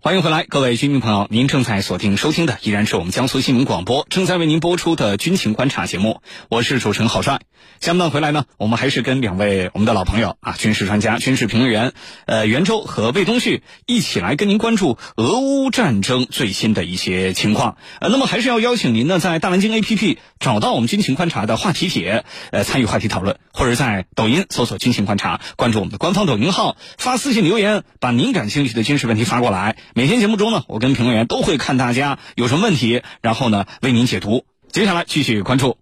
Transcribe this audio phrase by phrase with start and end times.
[0.00, 7.40] 欢迎回来，各位军民朋友，您正在锁定收听的依然是我们江苏新闻广播正在为您播出的军情观察节目，我是主持人郝帅。
[7.80, 11.94] 下面呢回来呢，我们还是跟两位我们的老朋友啊，军事专家、军事评论员，
[12.26, 17.76] 呃，袁周和魏东旭一起来跟您关注俄乌战争最新的一些情况。
[18.00, 29.76] 呃，那么还是要邀请您呢，在大南京 APP 找到我们军情观察的话题帖，呃，参与话题讨论，或者在抖音搜索“军情观察”，关注我们的官方抖音号，发私信留言，把您感兴趣的军事问题发过来。
[29.94, 34.44] 每天节目中呢，我跟评论员都会看大家有什么问题，然后呢为您解读。
[34.70, 35.78] 接下来继续关注。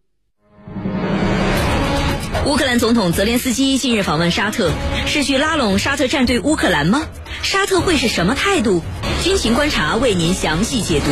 [2.47, 4.71] 乌克兰总统泽连斯基近日访问沙特，
[5.07, 7.03] 是去拉拢沙特站队乌克兰吗？
[7.43, 8.83] 沙特会是什么态度？
[9.25, 11.07] 军情观察为您详细解读。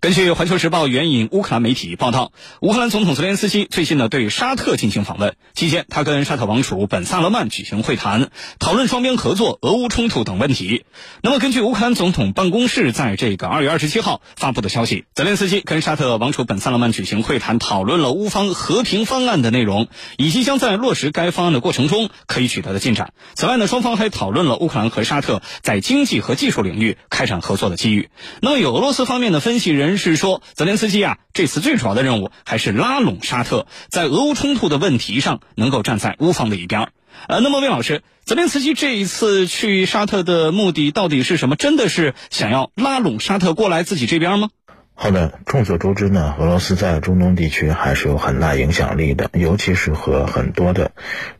[0.00, 2.32] 根据《环球时报》援引乌克兰媒体报道，
[2.62, 10.86] 乌克兰总统泽连斯基最近呢对沙特进行访问，期间他跟沙特王储本·萨勒曼举行会谈，讨论双边合作、俄乌冲突等问题。
[11.20, 23.12] 那么，根据乌克兰总统办公室在这个二月二十七号发布的消息，泽连斯基跟沙特王储本·萨勒曼举行会谈，讨论了乌方和平方案的内容，以及将在落实该方案的过程中可以取得的进展。
[23.34, 28.08] 此外呢，双方还讨论了乌克兰和沙特在经济和技术领域开展合作的机遇。
[28.40, 29.89] 那么，有俄罗斯方面的分析人。
[29.98, 36.88] 是说，泽连斯基啊，这次最主要的任务还是拉拢沙特，在俄乌冲突的问题上能够站在乌方的一边。
[37.26, 41.56] 呃，那么魏老师，泽连斯基这一次去沙特的目的到底是什么？
[41.56, 44.48] 真的是想要拉拢沙特过来自己这边吗？
[45.02, 50.90] 好的，众所周知呢，俄罗斯在中东地区还是有很大影响力的，尤其是和很多的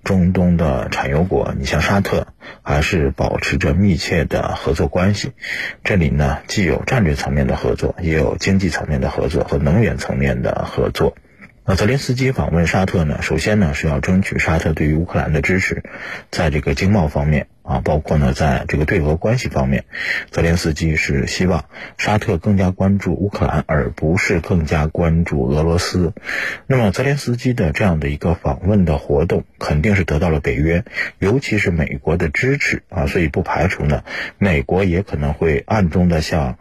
[0.02, 2.28] 中东的产油国，你像沙特，
[2.62, 5.32] 还是保持着密切的合作关系。
[5.84, 11.14] 这里呢，既有战略层面的合作，也有经济层面的合作和能源层面的合作。
[11.66, 15.82] 那泽连斯基访问沙特呢，首先呢是要争取沙特对于乌克兰的支持，
[16.30, 17.46] 在这个经贸方面。
[17.70, 19.84] 啊，包括呢，在这个对俄关系方面，
[20.32, 21.66] 泽连斯基是希望
[21.98, 26.12] 沙特更加关注乌克兰，而不是更加关注俄罗斯。
[26.66, 30.84] 那么，泽连斯基的这样的一个访问的活动，肯定是得到了北约，
[31.20, 34.02] 尤其是美国的支持啊，所以不排除呢，
[34.38, 36.58] 美国也可能会暗中的向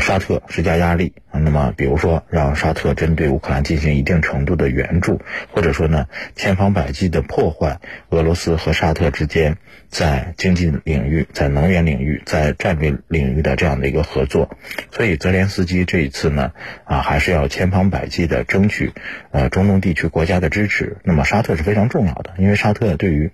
[0.00, 1.38] 沙特施加压力啊。
[1.38, 5.20] 那么，比如说让沙特针对乌克兰进行一定程度的援助，
[5.52, 7.78] 或者说呢，千方百计的破坏
[8.10, 9.56] 俄罗斯和沙特之间
[9.88, 14.56] 在经济领域、在能源领域、在战略领域的这样的一个合作，
[14.90, 16.52] 所以泽连斯基这一次呢，
[16.84, 18.92] 啊，还是要千方百计的争取，
[19.30, 20.96] 呃，中东地区国家的支持。
[21.04, 23.30] 那么沙特是非常重要的，因为沙特对于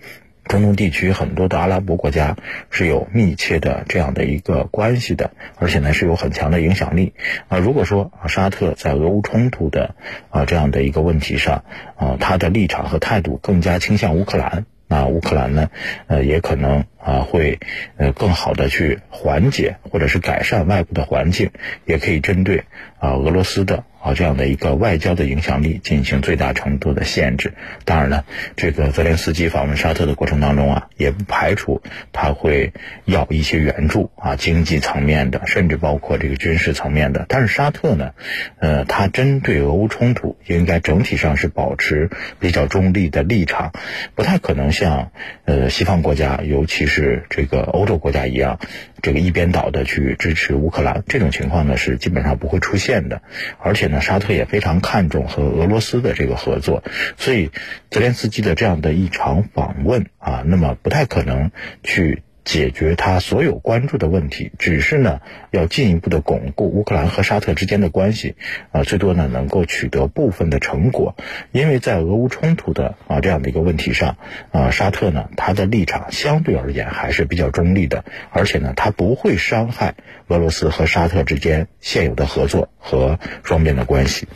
[0.48, 2.36] 中东地区很多的阿拉伯国家
[2.68, 7.12] 是有密切的这样的一个关系的，而且呢是有很强的影响力。
[7.46, 9.94] 啊，如果说啊沙特在俄乌冲突的
[10.30, 11.64] 啊这样的一个问题上，
[11.94, 14.66] 啊，他的立场和态度更加倾向乌克兰。
[14.94, 15.70] 啊乌克兰呢？
[16.06, 17.58] 呃，也可能啊会
[17.96, 21.50] 呃更好的去缓解或者是改善外部的环境，
[21.84, 22.64] 也可以针对
[22.98, 23.84] 啊俄罗斯的。
[24.04, 27.54] 啊，这样的一个外交的影响力进行最大程度的限制。
[27.86, 31.80] 当然了，这个泽连斯基访问沙特的过程当中啊，也不排除
[32.12, 32.74] 他会
[33.06, 37.24] 要一些援助啊，经济层面的，甚至包括这个军事层面的。
[37.30, 38.10] 但是沙特呢，
[38.58, 43.72] 呃，他针对俄乌冲突应该整体上是保持比较中立的立场，
[44.14, 45.12] 不太可能像
[45.46, 48.58] 呃西方国家，尤其是这个欧洲国家一样，
[49.00, 51.02] 这个一边倒的去支持乌克兰。
[51.08, 53.22] 这种情况呢，是基本上不会出现的，
[53.58, 53.93] 而且呢。
[54.00, 56.82] 沙特也非常看重和俄罗斯的这个合作，
[57.16, 57.50] 所以
[57.90, 61.50] 泽连斯基的这样的一场访问啊，那么不太可能
[61.82, 68.36] 去解决他所有关注的问题，只是呢要进一步的巩固乌克兰和沙特之间的关系
[68.72, 71.16] 啊，最多呢能够取得部分的成果，
[71.52, 74.16] 因为在俄乌冲突的啊这样的一个问题上
[74.52, 79.94] 啊，沙特呢他的立场相对而言还是比较中立的，而且呢他不会伤害
[80.28, 82.68] 俄罗斯和沙特之间现有的合作。
[82.86, 84.28] 和双边的关系。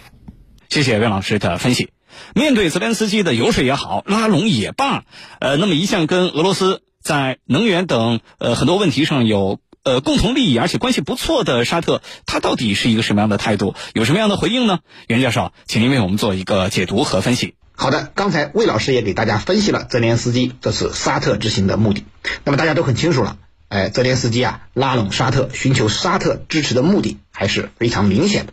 [0.70, 1.90] 谢谢魏老师的分析。
[2.34, 5.04] 面对泽连斯基的游说也好，拉拢也罢，
[5.38, 13.74] 呃，那么一向跟俄罗斯在能源等呃很多问题上有呃共同利益，而且关系不错的沙特，他到底是一个什么样的态度？
[13.94, 14.80] 有什么样的回应呢？
[15.06, 17.54] 袁教授，请您为我们做一个解读和分析。
[17.72, 22.04] 好的，刚才魏老师也给大家分析了泽连斯基这次沙特之行的目的，
[22.44, 23.38] 那么大家都很清楚了。
[23.68, 28.52] 哎，泽连斯基啊，拉拢沙特，寻求沙特支持的目的还是非常明显的。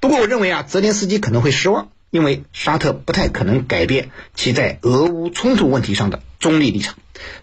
[0.00, 6.96] 不过，我认为啊，泽连斯基可能会失望，因为沙特不太可能改变其在俄乌冲突问题上的中立立场。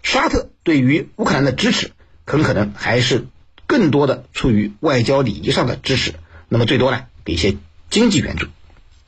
[0.04, 1.92] 沙特对于乌克兰的支持，
[2.26, 3.26] 很可能还是
[3.68, 6.14] 更多的出于外交礼仪上的支持，
[6.48, 7.56] 那么最多呢，给一些
[7.90, 8.48] 经济援助，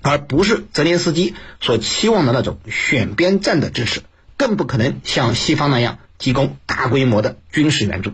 [0.01, 4.01] 而不是泽连斯基所期望的那种选边站的支持，
[4.37, 8.11] 更不可能像西方那样提供大规模的军事援助。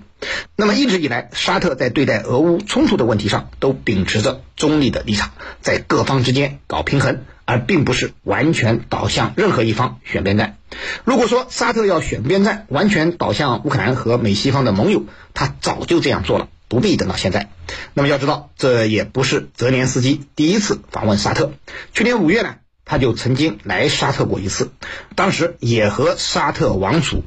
[0.55, 10.57] 那么一直以来，沙特在对待俄乌冲突的问题上都秉持着中立的立场，在各方之间搞平衡，而并不是完全倒向任何一方选边站。
[11.03, 16.49] 如果说沙特要选边站，完全倒向乌克兰和美西方的盟友，他早就这样做了。
[16.69, 17.51] 不必等到现在。
[17.93, 21.51] 那么要知道，这也不是泽连斯基第一次访问沙特。
[21.93, 24.71] 去年五月呢，他就曾经来沙特过一次，
[25.15, 27.25] 当时也和沙特王储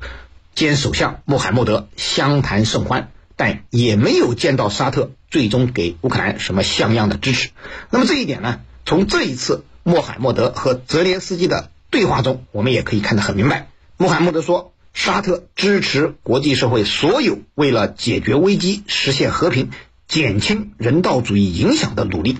[0.56, 7.50] 兼首相穆罕默德相谈甚欢，但也没有见到沙特最终给乌克兰什么像样的支持。
[7.90, 13.68] 那么这一点呢，从这一次穆罕默德和泽连斯基的对话中，我们也可以看得很明白。
[13.96, 14.72] 穆罕默德说。
[14.98, 19.68] 沙特支持国际社会所有为了解决危机、实现和平、
[20.08, 22.38] 减轻人道主义影响的努力。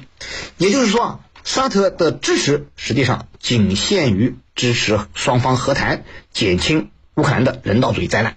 [0.56, 8.36] 也就是说啊，沙特的支持实际上仅限于支持双方和谈、减轻乌克兰的人道主义灾难。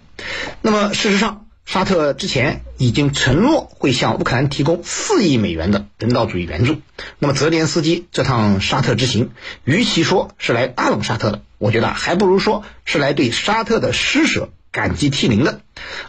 [0.61, 6.81] 那么，事实上，沙特之前已经承诺会向乌克兰提供四亿美元的人道主义援助。
[7.19, 9.31] 那么，泽连斯基这趟沙特之行，
[9.65, 11.41] 与其说是来拉拢沙特的。
[11.57, 15.59] 我觉得还不如说是来对沙特的施舍感激涕零的，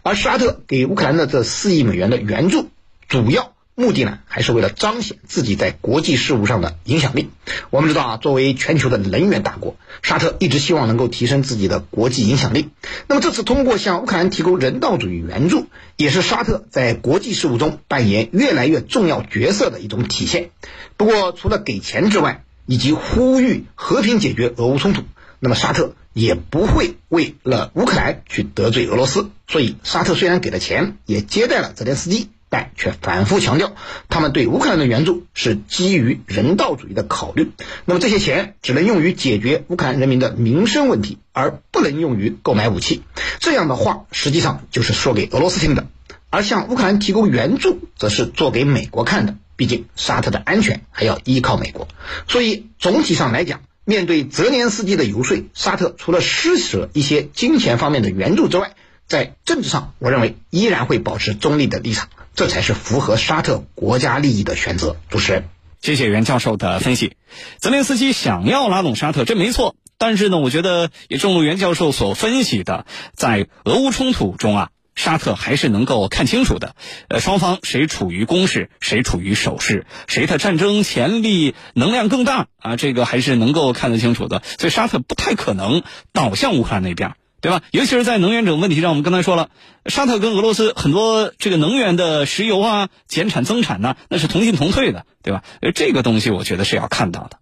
[0.03, 2.71] 而沙特给乌克兰的这四亿美元的援助，
[3.09, 7.31] 主要目的呢，还是为了彰显自己在国际事务上的影响力。
[7.71, 12.69] 我们知道啊，作为全球的能源大国，沙特一直希望能够提升自己的国际影响力。
[13.09, 15.67] 那么这次通过向乌克兰提供人道主义援助，
[15.97, 20.51] 也是沙特在国际事务中扮演越来越重要角色的一种体现。
[20.99, 25.03] 不过，除了给钱之外，以及呼吁和平解决俄乌冲突。
[25.43, 33.75] 那么沙特也不会为了乌克兰去得罪俄罗斯，所以沙特虽然给了钱，也接待了泽连斯基，但却反复强调，
[34.11, 37.53] 他们对乌克兰的援助是基于人道主义的考虑。
[37.87, 43.03] 那么这些钱只能用于解决乌克兰人民的民生问题，而不能用于购买武器。
[43.39, 45.87] 这样的话，实际上就是说给俄罗斯听的。
[46.29, 49.37] 而向乌克兰提供援助，则是做给美国看的。
[49.57, 51.87] 毕竟沙特的安全还要依靠美国，
[52.27, 53.61] 所以总体上来讲。
[53.87, 58.77] 面对泽连斯基的游说，沙特除了施舍一些金钱方面的援助之外，
[59.09, 64.97] 在政治上，我认为依然会保持中立的立场，这才是符合沙特国家利益的选择。
[65.09, 65.45] 主持人，
[65.81, 67.17] 谢谢袁教授的分析。
[67.59, 69.77] 泽连斯基想要拉拢沙特，这没错。
[69.99, 74.71] 但是呢，我觉得也正如袁教授所分析的，在俄乌冲突中啊。
[74.97, 76.75] 沙特还是能够看清楚的，
[77.09, 82.77] 呃，双方谁处于攻势，谁处于守势，谁的战争潜力能量更大啊？
[82.77, 84.43] 这个还是能够看得清楚的。
[84.59, 87.63] 所以沙特不太可能倒向乌克兰那边，对吧？
[87.71, 89.49] 尤其是在能源这种问题上，我们刚才说了，
[89.87, 95.43] 沙特跟俄罗斯很多这个能源的石油啊减产增产呢，那是同进同退的，对吧？
[95.63, 97.39] 呃，这个东西我觉得是要看到的。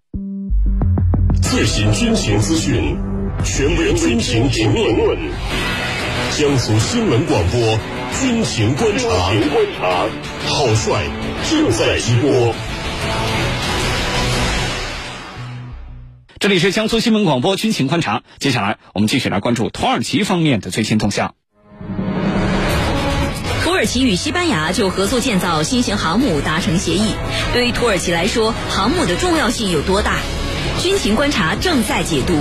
[1.42, 2.96] 最新军情资讯，
[3.44, 5.18] 权威军情评论。
[6.36, 7.78] 江苏新闻广播
[8.20, 9.08] 军情观察，
[10.46, 11.04] 好帅
[11.50, 12.54] 正在直播。
[16.40, 21.34] 这里是江苏新闻广播军情观察，接下来我们继续来关注土耳其方面的最新动向。
[23.64, 27.14] 土耳其与西班牙就合作建造新型航母达成协议，
[27.52, 30.18] 对于土耳其来说，航母的重要性有多大？
[30.80, 32.34] 军情观察正在解读。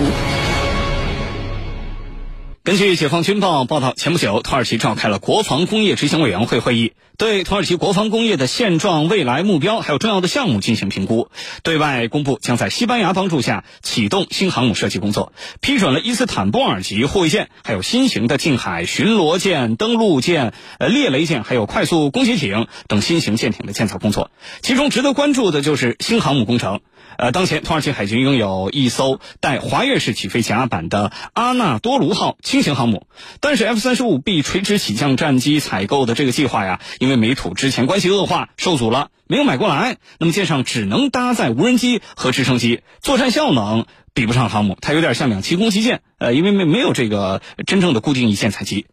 [2.68, 11.30] 根据《解放军报》报道，前不久，土耳其召开了国防工业执行委员会会议，对土耳其国防工业的现状、未来目标还有重要的项目进行评估，
[11.64, 15.32] 对外公布将在西班牙帮助下启动新航母设计工作，
[15.62, 24.30] 批准了伊斯坦布尔级护卫舰，还有新型的近海巡逻舰、登陆舰、呃猎雷舰，还有快速攻击艇等新型舰艇的建造工作。
[24.62, 26.82] 其中值得关注的就是新航母工程。
[27.18, 33.08] 呃，当前土耳其海军拥有一艘带滑跃式起飞甲板的阿纳多卢号轻型航母，
[33.40, 39.98] 但是 F 三十五 B 垂直起降战机采购的这个计划呀，因为美土之前关系恶化受阻了，没有买过来。
[40.20, 46.02] 那么舰上只能搭载无人机和直升机，作战效能比不上航母，它有点像两栖攻击舰。
[46.20, 48.88] 呃，因为没没有这个真正的固定翼线采集。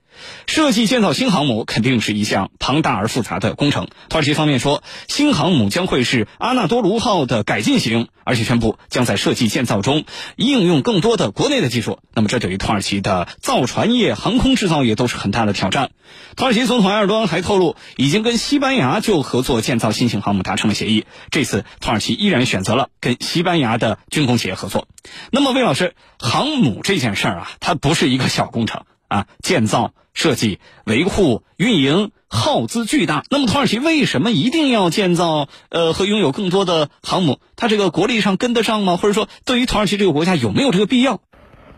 [0.47, 3.89] 设计建造新航母肯定是一项庞大而复杂的工程。
[4.09, 10.05] 土耳其方面说，新航母将会是阿纳多卢号的改进型，而且宣布将在设计建造中
[10.37, 11.99] 应用更多的国内的技术。
[12.15, 15.91] 那么，这对于土耳其的造船业、航空制造业都是很大的挑战。
[16.37, 21.07] 土耳其总统埃尔多安还透露，已经跟西班牙就合作建造新型航母达成了协议。
[21.31, 24.89] 这次土耳其依然选择了跟西班牙的军工企业合作。
[25.31, 28.85] 那么，魏老师，航母这件事儿啊，它不是一个小工程。
[29.07, 33.25] 啊，建造、设计、维护、运营耗资巨大。
[33.31, 37.41] 那么土耳其为什么一定要建造呃和拥有更多的航母？
[37.57, 38.97] 它这个国力上跟得上吗？
[38.97, 41.21] 或者说，对于土耳其这个国家有没有这个必要？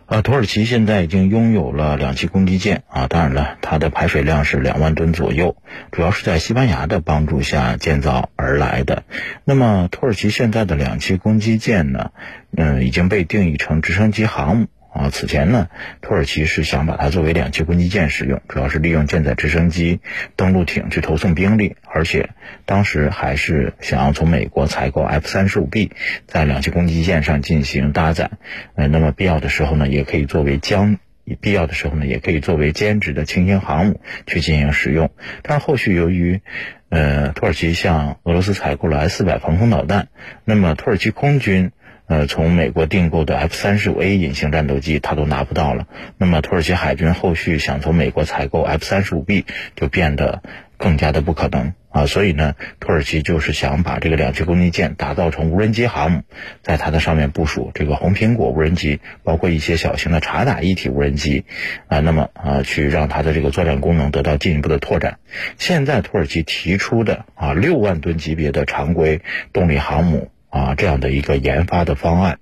[0.08, 5.56] 呃，土耳其现在已经拥有了两栖攻击舰啊，当然了，它的排水量是两万吨左右，
[5.90, 9.02] 主要是在西班牙的帮助下建造而来的。
[9.44, 12.12] 那么，土耳其现在的两栖攻击舰呢，
[12.56, 14.66] 嗯，已经被定义成直升机航母。
[14.96, 15.68] 啊，此前呢，
[16.00, 20.00] 土耳其是想把它作为两栖攻击舰使用，主要是利用舰载直升机、
[20.36, 22.30] 登陆艇去投送兵力，而且
[22.64, 25.92] 当时还是想要从美国采购 F 三十五 B，
[26.26, 28.30] 在两栖攻击舰上进行搭载。
[28.74, 30.98] 呃，那么必要的时候呢，也可以作为将
[31.40, 35.10] 必要的时候呢，也可以作为兼职的轻型航母去进行使用。
[35.42, 36.40] 但是后续由于，
[36.88, 40.08] 呃，土耳其向俄罗斯采购了 S 四百防空导弹，
[40.44, 41.72] 那么土耳其空军。
[42.08, 45.88] 呃，从美国订购的 F 三十五 A 隐形战斗机，它都拿不到了。
[46.18, 49.44] 那么土耳其海军后续想从美国采购 F 三十五 B，
[49.74, 50.40] 就变得
[50.76, 52.06] 更加的不可能啊。
[52.06, 56.22] 所以呢，土耳其就是想把这个两栖攻击舰打造成无人机航母，
[56.62, 61.44] 在它的上面部署这个红苹果无人机，包括一些小型的察打一体无人机
[61.88, 61.98] 啊。
[61.98, 65.18] 那么啊，去让它的这个作战功能得到进一步的拓展。
[65.58, 69.22] 现在土耳其提出的啊六万吨级别的常规
[69.52, 70.30] 动力航母。
[70.50, 72.38] 啊，这样的一个研发的方案，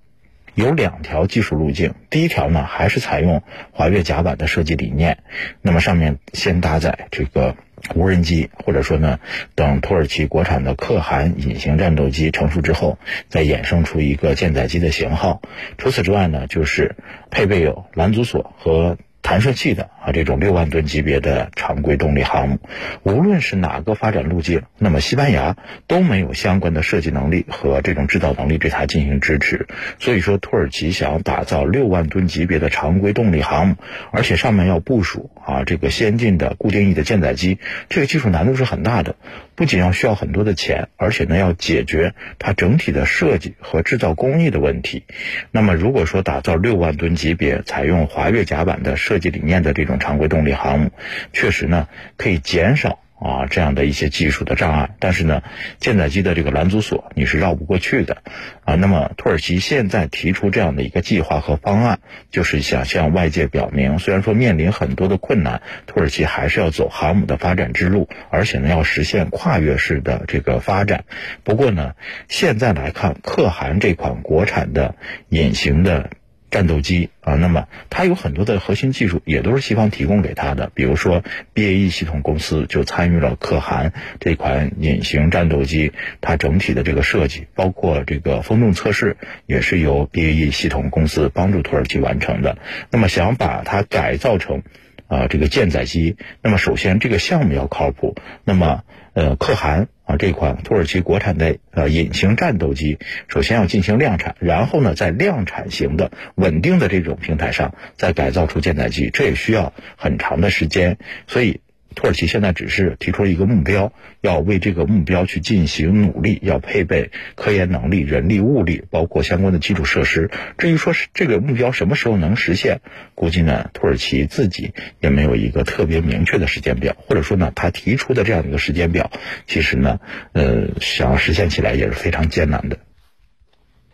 [0.55, 1.95] 有两条技术路径。
[2.11, 3.43] 第一条呢，还是采用
[3.73, 5.19] 华越甲板的设计理念，
[5.63, 7.57] 那么上面先搭载这个
[7.95, 9.19] 无人机，或者说呢，
[9.55, 15.43] 等土耳其国产的可汗隐形战斗机成熟之后，再衍生出一个舰载机的型号。
[15.79, 16.97] 除此之外呢，就是
[17.31, 18.97] 配备有拦阻索和。
[19.25, 22.59] 弹射器的啊，这种六万吨级别的常规动力航母，
[23.05, 29.67] 无论是哪个发展路径，那么西班牙都没有相关的设计能力和这种制造能力对它进行支持。
[29.99, 33.77] 所以说，土耳其想要打造六万吨级别的常规动力航母，
[34.13, 39.17] 而且上面要部署啊这个先进的固定翼的舰载机，这个技术难度是很大的。
[39.55, 45.05] 不仅要需要很多的钱，而且呢要解决它整体的设计和制造工艺的问题。
[45.51, 50.91] 那么如果说打造六万吨级别、采用华跃甲板的设计理念的这种常规动力航母，
[51.33, 52.99] 确实呢可以减少。
[53.25, 55.43] 啊，这样的一些技术的障碍，但是呢，
[55.81, 58.19] 舰载机的这个拦阻索你是绕不过去的，
[58.67, 62.01] 啊，那么土耳其现在提出这样的一个计划和方案，
[62.31, 71.07] 就是想向外界表明，虽然说面临很多的困难，土耳其还是要走航母的发展之路，而且呢要实现跨越式的这个发展。
[71.45, 71.95] 不过呢，
[72.29, 74.97] 现在来看，可汗这款国产的
[75.31, 76.11] 隐形的。
[76.55, 80.71] 战斗机啊，那么它有很多的核心技术，也都是西方提供给它的。
[80.73, 92.57] 比如说，BAE 系统公司就参与了可汗这款隐形战斗机，它整体的这个设计，包括这个风洞测试，也是由 BAE 系统公司帮助土耳其完成的。
[92.91, 94.63] 那么想把它改造成。
[95.07, 98.17] 啊，这个舰载机，那么首先这个项目要靠谱。
[98.43, 110.99] 那么，呃，可汗啊这款土耳其国产的呃隐形战斗机，首先要进行量产，然后呢，在量产型的稳定的这种平台上再改造出舰载机，这也需要很长的时间。
[111.27, 111.61] 所以。
[111.95, 120.31] 土耳其现在只是提出了一个目标，要为这个目标去进行努力，要配备科研能力、人力、物力，包括相关的基础设施。
[120.59, 122.81] 至于说是这个目标什么时候能实现，
[123.15, 129.11] 估计呢，土耳其自己也没有一个特别明确的时间表，或者说呢，他提出的这样一个时间表，
[129.47, 130.01] 其实呢，
[130.33, 132.79] 呃，想要实现起来也是非常艰难的。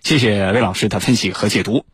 [0.01, 1.85] 谢谢魏老师的分析和解读。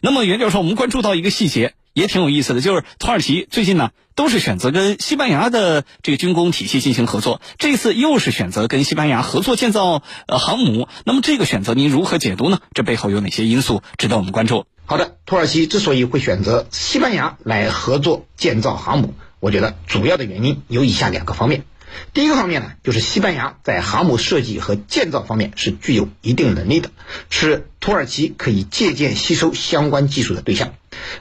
[0.00, 1.74] 那么袁教授，我们关注到一个细节。
[1.92, 10.88] 也挺有意思的，就是土耳其最近呢都是选择跟西班牙的这个军工体系进行合作，这次又是选择跟西班牙合作建造呃航母。
[11.04, 12.60] 那么这个选择您如何解读呢？
[12.74, 14.66] 这背后有哪些因素值得我们关注？
[14.86, 21.64] 好的，土耳其之所以会选择西班牙来合作建造航母，我觉得主要的原因有以下两个方面。
[22.12, 26.90] 第一个方面呢，就是西班牙在航母设计和建造方面是具有一定能力的，
[27.30, 30.74] 是土耳其可以借鉴吸收相关技术的对象。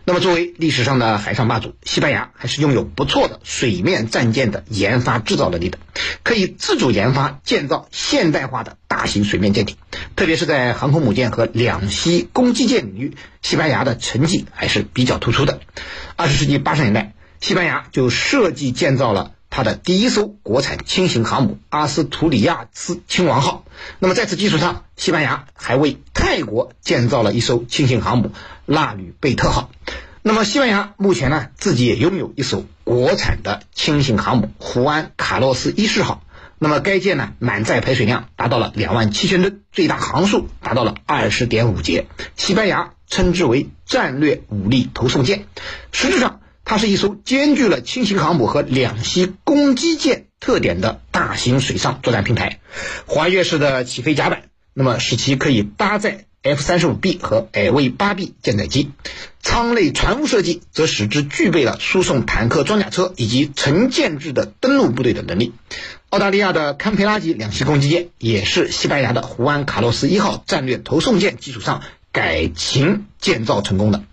[0.04, 5.78] 那么，作为历史上的海上霸主，西班牙还是拥有不错的水面战舰的研发制造能力的，
[6.24, 9.78] 可以自主研发建造现代化的大型水面舰艇。
[10.16, 15.62] 特别是在航空母舰和两栖攻击舰领域，西班牙的成绩还是比较突出的。
[16.16, 19.34] 二十世纪八十年代，西班牙就设计建造了。
[19.52, 23.66] 它的第一艘国产轻型航母阿斯图里亚斯亲王号。
[23.98, 28.32] 那么在此基础上，西班牙还为泰国建造了一艘轻型航母
[28.66, 29.72] 纳吕贝特号。
[30.22, 36.24] 那么西班牙目前呢，自己也拥有一艘国产的轻型航母胡安卡洛斯一世号。
[36.60, 42.06] 那么该舰呢，满载排水量达到了两万七千吨，最大航速达到了二十点五节。
[42.36, 45.48] 西班牙称之为战略武力投送舰。
[45.92, 46.42] 实质上。
[46.70, 52.60] 它是一艘兼具了轻型航母和两栖攻击舰特点的大型水上作战平台，
[53.08, 54.44] 滑跃式的起飞甲板，
[54.76, 58.92] 那么使其可以搭载 F 三十五 B 和 LV 八 B 舰载机，
[59.42, 65.54] 舱内船坞设计则使之具备了输送坦克装甲车以及成建制的登陆部队的能力。
[66.10, 74.04] 澳大利亚的堪培拉级两栖攻击舰也是西班牙的胡安卡洛斯一号战略投送舰基础上改型建造成功的。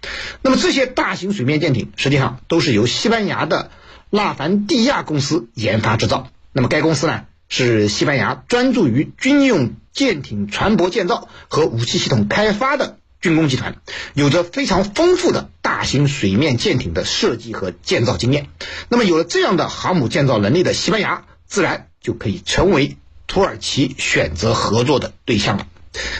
[0.42, 3.70] 那么这些大型水面舰艇实际上都是由西班牙的
[4.10, 6.28] 拉凡蒂亚公司研发制造。
[6.52, 7.24] 那么该公司呢？
[7.48, 13.76] 是西班牙专注于军用舰艇船舶建造和武器系统开发的军工集团，
[14.14, 18.48] 有着非常丰富的大型水面舰艇的设计和建造经验。
[18.88, 22.96] 那么，有了这样的航母建造能力的西班牙，自然就可以成为
[23.28, 25.68] 土耳其选择合作的对象了。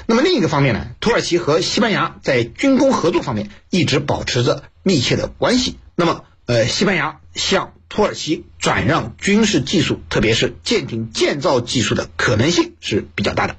[0.07, 5.77] 那么另一个方面呢，土耳其和西班牙在军工合作方面一直保持着密切的关系。
[5.95, 13.57] 那么，呃，西班牙向土耳其转让军事技术，特别是舰艇建造技术的可能性是比较大的。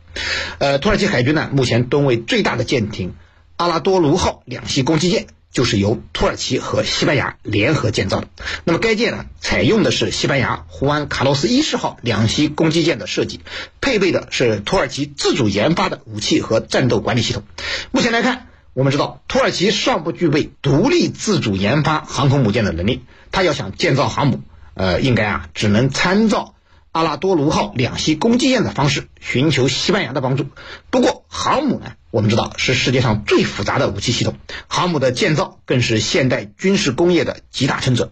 [0.60, 3.16] 呃，土耳其海军呢，目前吨位最大的舰艇
[3.56, 8.28] 阿拉多卢号两栖攻击舰就是由土耳其和西班牙联合建造的。
[8.64, 13.42] 那么该舰呢，采用的是西班牙胡安卡洛斯一世号两栖攻击舰的设计，
[13.82, 17.44] 配备的是土耳其自主研发的武器和战斗管理系统。
[17.92, 18.48] 目前来看。
[18.74, 23.02] 我们知道，土耳其尚不具备独立自主研发航空母舰的能力，
[23.32, 24.42] 它要想建造航母，
[24.76, 26.54] 呃，应该啊，只能参照
[26.98, 30.48] 阿拉多卢号两栖攻击舰的方式，寻求西班牙的帮助。
[30.90, 34.34] 不过，航母呢，我们知道是世界上最复杂的武器系统，
[34.68, 38.12] 航母的建造更是现代军事工业的集大成者。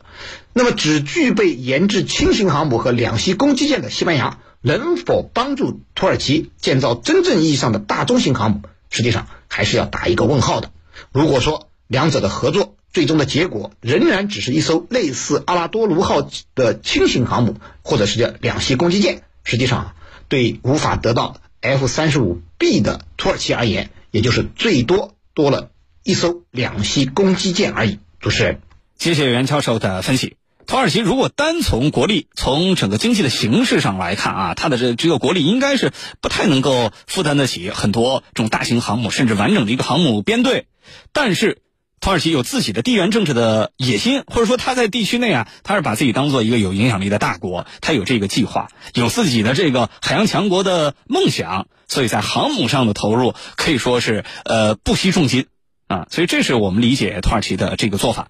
[0.54, 8.62] 那么，只具备研制轻型航母和两栖攻击舰的西班牙，能否帮助土耳其建造真正意义上的大中型航母？
[8.92, 10.70] 实际上还是要打一个问号的。
[11.12, 19.96] 如果说两者的合作最终的结果仍然只是一艘类似阿拉多卢号的轻型航母，或者是叫两栖攻击舰，实际上
[20.28, 25.72] 对无法得到 F 三十五 B 的土耳其而言，也就是最多多了
[26.04, 28.00] 一艘两栖攻击舰而已。
[28.20, 28.62] 主持人，
[28.98, 30.38] 谢谢袁教授的分析。
[30.66, 40.66] 土耳其如果单从国力、从整个经济的形势上来看啊，它的这这个国力应该是不太能够负担得起很多这种大型航母，甚至完整的一个航母编队。
[41.12, 41.60] 但是，
[42.02, 55.48] 土耳其有自己的地缘政治的野心，或者说他在地区内啊，他是把自己当做一个有影响力的大国，他有这个计划，有自己的这个海洋强国的梦想，所以在航母上的投入可以说是呃不惜重金
[55.88, 56.06] 啊。
[56.12, 58.28] 所以，这是我们理解土耳其的这个做法。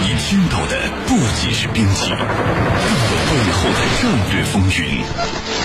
[0.00, 5.04] 你听到的不仅是兵器，更有背后的战略风云；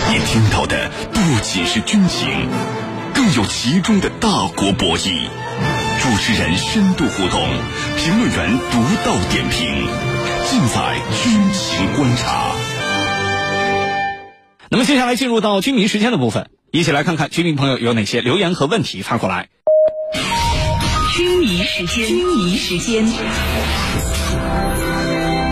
[0.09, 2.49] 你听到的不仅是军情，
[3.29, 5.27] 更有其中的大国博弈。
[6.01, 7.39] 主持人深度互动，
[7.95, 9.87] 评论员独到点评，
[10.49, 12.55] 尽在军情观察。
[14.71, 19.49] 那么接下来进入到军迷时间的部分，一起来看看军迷朋友有哪些留言和问题发过来。
[21.15, 23.05] 军迷时间，军迷时间。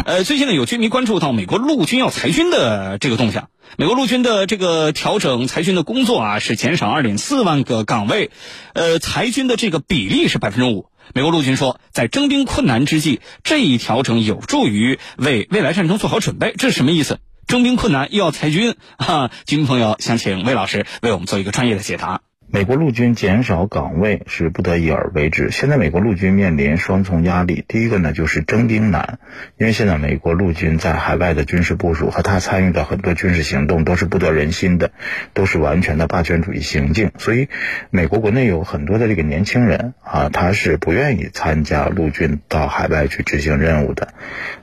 [0.08, 3.50] 呃，最近呢，有军迷关注到美国陆军要裁军的这个动向。
[3.76, 8.32] 美国陆军的这个调整裁军的工作啊，是减少二点四万个岗位，
[8.72, 10.86] 呃，裁军的这个比例是百分之五。
[11.13, 16.54] 美国陆军说，在征兵困难之际，这一调整有助于为未来战争做好准备。
[16.58, 17.20] 这是什么意思？
[17.46, 19.30] 征兵困难又要裁军啊？
[19.46, 22.22] 军迷朋友，想请魏老师为我们做一个专业的解答。
[22.49, 25.51] 美国陆军减少岗位是不得已而为之。
[25.51, 29.19] 现在美国陆军面临双重压力，第一个呢就是征兵难，
[29.57, 34.91] 因为现在美国陆军在海外的军事部署和他参与的很多军事行动都是不得人心的，
[35.33, 37.49] 都是完全的霸权主义行径，所以
[37.89, 44.13] 美国国内有很多的这个年轻人啊，他是不愿意参加陆军到海外去执行任务的。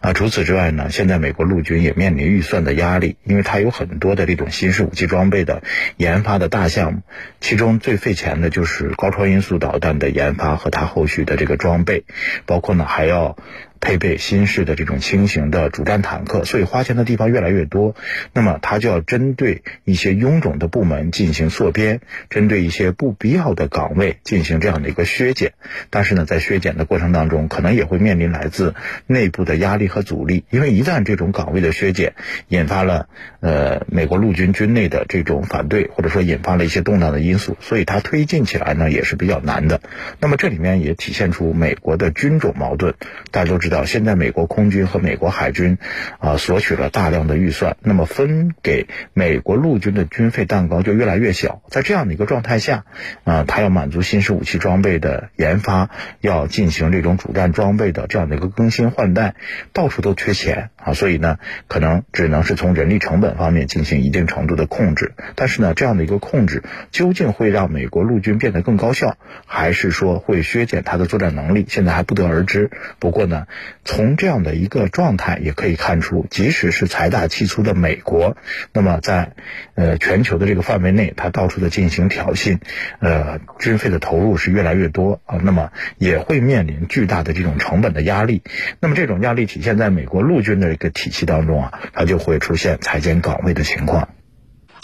[0.00, 5.62] 啊，除此之外呢，现在美国陆军也面临预算的压力，因为它有很多的这种新式武器装备的
[5.98, 7.00] 研发的大项目，
[7.42, 7.73] 其中。
[7.78, 12.04] 最费钱的就是高超音速导弹的研发和它后续的这个装备，
[12.46, 13.36] 包括呢还要。
[13.84, 17.94] 配备新式的这种轻型的主战坦克，所以花钱的地方越来越多。
[18.32, 25.52] 那么，它就要针对一些臃肿的部门进行缩编，针对一些不必要的岗位进行这样的一个削减。
[25.90, 28.74] 但是呢，在削减的过程当中，可能也会面临来自
[29.06, 30.44] 内部的压力和阻力。
[30.48, 32.14] 因为一旦这种岗位的削减
[32.48, 33.06] 引发了
[33.40, 39.82] 呃美国陆军军内的这种反对，或者说引发了一些动荡的因素，所以它推进起来呢也是比较难的。
[40.20, 42.94] 那么这里面也体现出美国的军种矛盾。
[43.30, 43.73] 大家都知道。
[43.74, 45.78] 到，现在美国空军和美国海军
[46.20, 51.60] 啊索取了大量的预算，那么分给美国陆军的军费蛋糕就越来越小。
[51.68, 52.84] 在这样的一个状态下，
[53.24, 59.34] 啊，他要满足新式武器装备的研发，要进行这种主战装备的这样的一个更新换代，
[59.72, 65.14] 到处都缺钱啊，所以呢，可能只能是从人力成本方面进行一定程度的控制。
[65.34, 71.66] 但是呢，这样的一个控制究竟会让美国陆军变得更高效，还是说会削减它的作战能力？
[71.68, 72.70] 现在还不得而知。
[73.00, 73.46] 不过呢，
[73.84, 78.36] 从这样的一个状态也可以看出，即使是财大气粗的美国，
[78.72, 79.32] 那么在
[79.74, 82.58] 呃全球的这个范围内，它到处的进行挑衅，
[83.00, 88.42] 呃，军费的投入是越来越多啊，那么也会面临巨大的这种成本的压力。
[88.80, 94.08] 那么这种压力体现在美国陆军的一个体系当中啊，它就会出现裁减岗位的情况。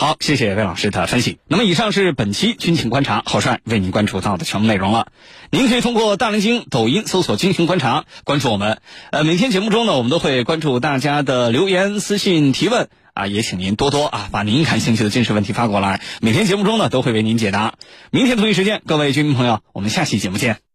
[0.01, 1.41] 好，谢谢魏老师的分析。
[1.47, 5.09] 那么，以上是本期军情观察，郝帅为您关注到的全部内容了。
[5.51, 8.81] 您可以通过大连经抖音搜索“军情观察”，关注我们。
[9.13, 16.01] 呃，每天节目中呢，我们都会关注大家的留言、私信、提问啊，也请您多多啊，把您感兴趣的军事问题发过来。
[16.23, 17.75] 每天节目中呢，都会为您解答。
[18.11, 20.70] 明天同一时间，各位军迷朋友，我们下期节目见。